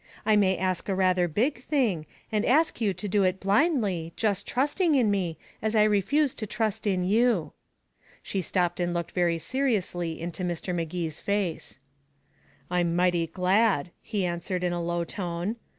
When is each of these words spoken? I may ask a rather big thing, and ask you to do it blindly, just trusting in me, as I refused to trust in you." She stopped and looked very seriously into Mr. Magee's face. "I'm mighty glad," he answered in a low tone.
I 0.25 0.35
may 0.35 0.57
ask 0.57 0.89
a 0.89 0.95
rather 0.95 1.27
big 1.27 1.61
thing, 1.63 2.07
and 2.31 2.43
ask 2.43 2.81
you 2.81 2.91
to 2.91 3.07
do 3.07 3.21
it 3.23 3.39
blindly, 3.39 4.13
just 4.15 4.47
trusting 4.47 4.95
in 4.95 5.11
me, 5.11 5.37
as 5.61 5.75
I 5.75 5.83
refused 5.83 6.39
to 6.39 6.47
trust 6.47 6.87
in 6.87 7.03
you." 7.03 7.53
She 8.23 8.41
stopped 8.41 8.79
and 8.79 8.95
looked 8.95 9.11
very 9.11 9.37
seriously 9.37 10.19
into 10.19 10.41
Mr. 10.43 10.73
Magee's 10.73 11.21
face. 11.21 11.77
"I'm 12.71 12.95
mighty 12.95 13.27
glad," 13.27 13.91
he 14.01 14.25
answered 14.25 14.63
in 14.63 14.73
a 14.73 14.81
low 14.81 15.03
tone. 15.03 15.57